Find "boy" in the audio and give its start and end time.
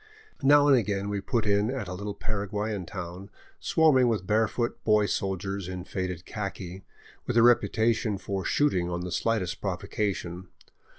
4.83-5.05